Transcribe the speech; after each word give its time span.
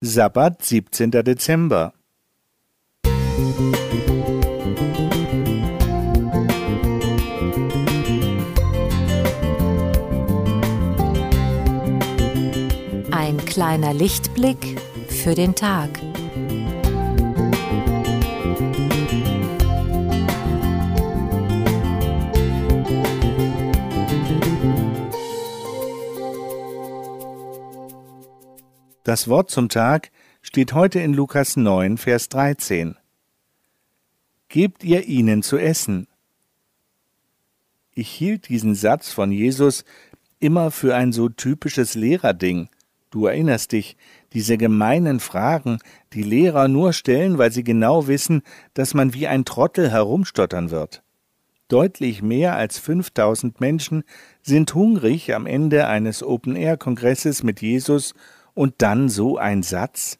Sabbat, 0.00 0.62
17. 0.62 1.10
Dezember. 1.10 1.92
Ein 13.10 13.38
kleiner 13.44 13.92
Lichtblick 13.92 14.80
für 15.08 15.34
den 15.34 15.56
Tag. 15.56 15.90
Das 29.08 29.26
Wort 29.26 29.50
zum 29.50 29.70
Tag 29.70 30.10
steht 30.42 30.74
heute 30.74 31.00
in 31.00 31.14
Lukas 31.14 31.56
9, 31.56 31.96
Vers 31.96 32.28
13. 32.28 32.94
Gebt 34.50 34.84
ihr 34.84 35.06
ihnen 35.06 35.42
zu 35.42 35.56
essen. 35.56 36.08
Ich 37.94 38.10
hielt 38.10 38.50
diesen 38.50 38.74
Satz 38.74 39.10
von 39.10 39.32
Jesus 39.32 39.86
immer 40.40 40.70
für 40.70 40.94
ein 40.94 41.12
so 41.12 41.30
typisches 41.30 41.94
Lehrerding. 41.94 42.68
Du 43.08 43.24
erinnerst 43.24 43.72
dich, 43.72 43.96
diese 44.34 44.58
gemeinen 44.58 45.20
Fragen, 45.20 45.78
die 46.12 46.22
Lehrer 46.22 46.68
nur 46.68 46.92
stellen, 46.92 47.38
weil 47.38 47.50
sie 47.50 47.64
genau 47.64 48.08
wissen, 48.08 48.42
dass 48.74 48.92
man 48.92 49.14
wie 49.14 49.26
ein 49.26 49.46
Trottel 49.46 49.90
herumstottern 49.90 50.70
wird. 50.70 51.02
Deutlich 51.68 52.20
mehr 52.20 52.56
als 52.56 52.78
5000 52.78 53.58
Menschen 53.58 54.04
sind 54.42 54.74
hungrig 54.74 55.34
am 55.34 55.46
Ende 55.46 55.86
eines 55.86 56.22
Open-Air-Kongresses 56.22 57.42
mit 57.42 57.62
Jesus 57.62 58.12
und 58.58 58.74
dann 58.78 59.08
so 59.08 59.38
ein 59.38 59.62
Satz? 59.62 60.18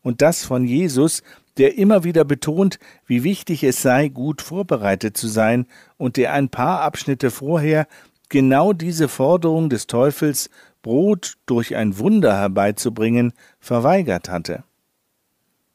Und 0.00 0.22
das 0.22 0.44
von 0.44 0.66
Jesus, 0.66 1.24
der 1.56 1.76
immer 1.76 2.04
wieder 2.04 2.24
betont, 2.24 2.78
wie 3.06 3.24
wichtig 3.24 3.64
es 3.64 3.82
sei, 3.82 4.06
gut 4.06 4.40
vorbereitet 4.40 5.16
zu 5.16 5.26
sein, 5.26 5.66
und 5.96 6.16
der 6.16 6.32
ein 6.32 6.48
paar 6.48 6.82
Abschnitte 6.82 7.32
vorher 7.32 7.88
genau 8.28 8.72
diese 8.72 9.08
Forderung 9.08 9.68
des 9.68 9.88
Teufels, 9.88 10.48
Brot 10.80 11.38
durch 11.46 11.74
ein 11.74 11.98
Wunder 11.98 12.36
herbeizubringen, 12.38 13.32
verweigert 13.58 14.28
hatte. 14.28 14.62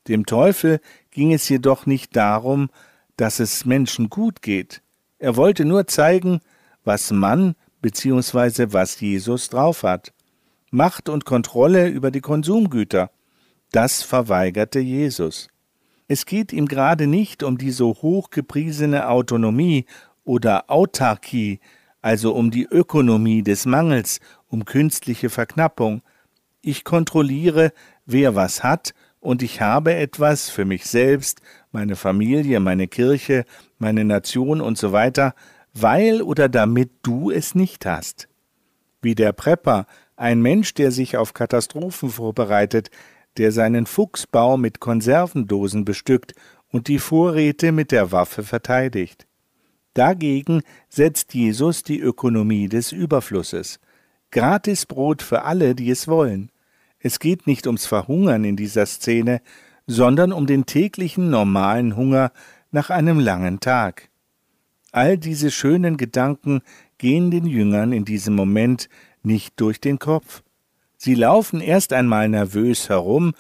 Dem 0.08 0.26
Teufel 0.26 0.80
ging 1.12 1.34
es 1.34 1.50
jedoch 1.50 1.86
nicht 1.86 2.16
darum, 2.16 2.70
dass 3.18 3.42
es 3.42 3.66
Menschen 3.66 4.10
gut 4.10 4.42
geht. 4.42 4.82
Er 5.20 5.36
wollte 5.36 5.66
nur 5.66 5.88
zeigen, 5.88 6.40
was 6.86 7.12
Mann 7.12 7.56
bzw. 7.82 8.68
was 8.70 8.98
Jesus 9.02 9.50
drauf 9.50 9.84
hat. 9.84 10.14
Macht 10.72 11.10
und 11.10 11.26
Kontrolle 11.26 11.90
über 11.90 12.12
die 12.12 12.22
Konsumgüter. 12.22 13.12
Das 13.72 14.04
verweigerte 14.04 14.80
Jesus. 14.80 15.50
Es 16.08 16.26
geht 16.26 16.54
ihm 16.54 16.66
gerade 16.66 17.08
nicht 17.08 17.44
um 17.44 17.58
die 17.58 17.72
so 17.72 17.90
hochgepriesene 17.90 19.10
Autonomie 19.10 19.86
oder 20.24 20.70
Autarkie, 20.70 21.60
also 22.02 22.34
um 22.34 22.52
die 22.52 22.64
Ökonomie 22.64 23.44
des 23.44 23.66
Mangels, 23.66 24.22
um 24.48 24.64
künstliche 24.64 25.30
Verknappung. 25.30 26.02
Ich 26.62 26.86
kontrolliere, 26.86 27.74
wer 28.06 28.36
was 28.36 28.64
hat, 28.64 28.94
und 29.20 29.44
ich 29.44 29.62
habe 29.62 29.94
etwas 29.94 30.50
für 30.50 30.66
mich 30.66 30.86
selbst, 30.86 31.42
meine 31.72 31.96
Familie, 31.96 32.60
meine 32.60 32.88
Kirche, 32.88 33.46
meine 33.78 34.04
Nation 34.04 34.62
und 34.62 34.78
so 34.78 34.94
weiter, 34.94 35.36
weil 35.74 36.22
oder 36.22 36.50
damit 36.50 36.92
du 37.04 37.30
es 37.30 37.56
nicht 37.56 37.86
hast. 37.86 38.28
Wie 39.02 39.16
der 39.16 39.32
Prepper 39.32 39.86
ein 40.22 40.42
Mensch, 40.42 40.76
der 40.76 40.92
sich 40.92 41.18
auf 41.18 41.34
Katastrophen 41.34 42.10
vorbereitet, 42.10 42.92
der 43.38 43.52
seinen 43.52 43.88
Fuchsbau 43.88 44.56
mit 44.56 44.80
Konservendosen 44.80 45.84
bestückt 45.84 46.36
und 46.70 46.88
die 46.88 47.00
Vorräte 47.00 47.72
mit 47.72 47.92
der 47.92 48.12
Waffe 48.12 48.44
verteidigt. 48.44 49.26
Dagegen 49.96 50.62
setzt 50.90 51.34
Jesus 51.34 51.84
die 51.84 52.00
Ökonomie 52.00 52.70
des 52.70 52.92
Überflusses. 52.92 53.80
Gratisbrot 54.30 55.24
für 55.24 55.42
alle, 55.42 55.76
die 55.76 55.90
es 55.90 56.08
wollen. 56.08 56.52
Es 57.00 57.20
geht 57.20 57.48
nicht 57.48 57.66
ums 57.66 57.88
Verhungern 57.88 58.44
in 58.46 58.56
dieser 58.56 58.86
Szene, 58.86 59.42
sondern 59.88 60.32
um 60.32 60.46
den 60.46 60.68
täglichen 60.68 61.32
normalen 61.32 61.96
Hunger 61.96 62.32
nach 62.70 62.92
einem 62.92 63.20
langen 63.20 63.60
Tag. 63.60 64.10
All 64.92 65.18
diese 65.18 65.52
schönen 65.52 65.98
Gedanken 65.98 66.62
gehen 67.00 67.32
den 67.32 67.48
Jüngern 67.48 67.92
in 67.92 68.06
diesem 68.06 68.36
Moment 68.36 68.88
nicht 69.24 69.60
durch 69.60 69.80
den 69.80 70.00
Kopf. 70.00 70.44
Sie 70.98 71.16
laufen 71.16 71.62
erst 71.62 71.94
einmal 71.94 72.30
nervös 72.30 72.90
herum 72.90 73.34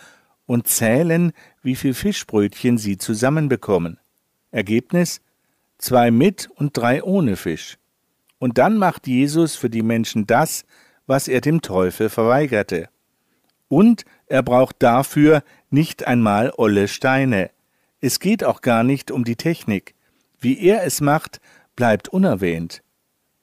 und 0.45 0.67
zählen, 0.67 1.31
wie 1.61 1.75
viel 1.75 1.93
Fischbrötchen 1.93 2.77
sie 2.77 2.97
zusammenbekommen. 2.97 3.99
Ergebnis 4.51 5.21
zwei 5.77 6.11
mit 6.11 6.49
und 6.55 6.77
drei 6.77 7.03
ohne 7.03 7.35
Fisch. 7.35 7.77
Und 8.39 8.57
dann 8.57 8.77
macht 8.77 9.07
Jesus 9.07 9.55
für 9.55 9.69
die 9.69 9.83
Menschen 9.83 10.25
das, 10.25 10.63
was 11.05 11.27
er 11.27 11.41
dem 11.41 11.61
Teufel 11.61 12.09
verweigerte. 12.09 12.89
Und 13.67 14.05
er 14.27 14.43
braucht 14.43 14.77
dafür 14.79 15.43
nicht 15.69 16.07
einmal 16.07 16.51
olle 16.57 16.87
Steine. 16.87 17.51
Es 17.99 18.19
geht 18.19 18.43
auch 18.43 18.61
gar 18.61 18.83
nicht 18.83 19.11
um 19.11 19.23
die 19.23 19.35
Technik. 19.35 19.95
Wie 20.39 20.59
er 20.59 20.83
es 20.83 21.01
macht, 21.01 21.39
bleibt 21.75 22.09
unerwähnt. 22.09 22.81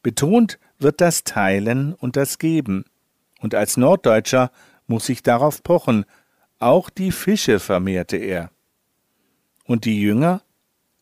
Betont 0.03 0.59
wird 0.79 1.01
das 1.01 1.25
Teilen 1.25 1.95
und 1.95 2.17
das 2.17 2.39
Geben. 2.39 2.85
Und 3.41 3.55
als 3.55 3.77
Norddeutscher 3.77 4.51
muss 4.87 5.09
ich 5.09 5.23
darauf 5.23 5.63
pochen, 5.63 6.05
auch 6.59 6.91
die 6.91 7.13
Fische 7.13 7.61
vermehrte 7.61 8.17
er. 8.17 8.51
Und 9.65 9.85
die 9.85 10.01
Jünger? 10.01 10.43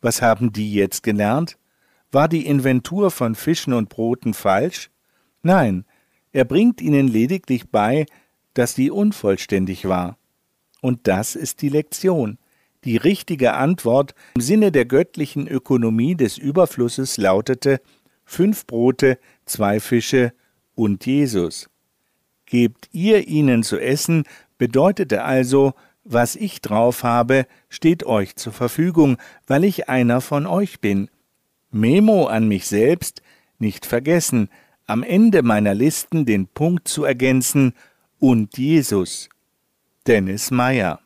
Was 0.01 0.23
haben 0.23 0.53
die 0.53 0.73
jetzt 0.73 1.03
gelernt? 1.03 1.59
War 2.13 2.29
die 2.29 2.47
Inventur 2.47 3.11
von 3.11 3.35
Fischen 3.35 3.73
und 3.73 3.89
Broten 3.89 4.35
falsch? 4.35 4.91
Nein, 5.43 5.85
er 6.33 6.45
bringt 6.45 6.81
ihnen 6.81 7.09
lediglich 7.09 7.71
bei, 7.71 8.07
dass 8.55 8.75
sie 8.75 8.91
unvollständig 8.91 9.89
war. 9.89 10.19
Und 10.83 11.09
das 11.09 11.35
ist 11.35 11.63
die 11.63 11.69
Lektion. 11.69 12.39
Die 12.85 12.97
richtige 12.97 13.55
Antwort 13.55 14.15
im 14.35 14.41
Sinne 14.41 14.71
der 14.71 14.85
göttlichen 14.85 15.49
Ökonomie 15.49 16.15
des 16.15 16.39
Überflusses 16.39 17.17
lautete 17.17 17.81
fünf 18.27 18.67
Brote, 18.67 19.19
zwei 19.47 19.81
Fische 19.81 20.35
und 20.75 21.07
Jesus. 21.07 21.71
Gebt 22.45 22.91
ihr 22.93 23.27
ihnen 23.27 23.63
zu 23.63 23.79
essen, 23.79 24.25
bedeutete 24.59 25.25
also, 25.25 25.73
was 26.05 26.37
ich 26.37 26.61
drauf 26.61 27.03
habe, 27.03 27.47
steht 27.69 28.05
euch 28.05 28.37
zur 28.37 28.53
Verfügung, 28.53 29.17
weil 29.47 29.65
ich 29.65 29.89
einer 29.89 30.21
von 30.21 30.47
euch 30.47 30.81
bin. 30.81 31.09
Memo 31.71 32.27
an 32.27 32.47
mich 32.47 32.67
selbst, 32.67 33.23
nicht 33.59 33.87
vergessen, 33.87 34.51
am 34.87 35.03
Ende 35.03 35.43
meiner 35.43 35.75
Listen 35.75 36.27
den 36.27 36.47
Punkt 36.47 36.87
zu 36.87 37.05
ergänzen 37.05 37.73
und 38.19 38.57
Jesus. 38.59 39.29
Dennis 40.07 40.53
Meyer 40.53 41.01